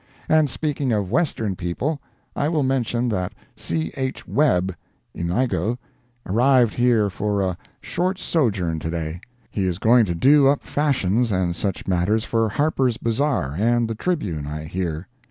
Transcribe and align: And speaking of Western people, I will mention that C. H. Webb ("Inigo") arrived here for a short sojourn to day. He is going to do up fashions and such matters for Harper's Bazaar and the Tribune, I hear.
And 0.27 0.49
speaking 0.49 0.91
of 0.91 1.11
Western 1.11 1.55
people, 1.55 2.01
I 2.35 2.49
will 2.49 2.63
mention 2.63 3.07
that 3.09 3.33
C. 3.55 3.93
H. 3.95 4.27
Webb 4.27 4.75
("Inigo") 5.13 5.77
arrived 6.25 6.73
here 6.73 7.07
for 7.11 7.43
a 7.43 7.55
short 7.81 8.17
sojourn 8.17 8.79
to 8.79 8.89
day. 8.89 9.21
He 9.51 9.65
is 9.67 9.77
going 9.77 10.05
to 10.05 10.15
do 10.15 10.47
up 10.47 10.63
fashions 10.63 11.31
and 11.31 11.55
such 11.55 11.87
matters 11.87 12.23
for 12.23 12.49
Harper's 12.49 12.97
Bazaar 12.97 13.53
and 13.59 13.87
the 13.87 13.93
Tribune, 13.93 14.47
I 14.47 14.63
hear. 14.63 15.07